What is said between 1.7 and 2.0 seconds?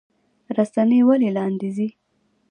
ځي؟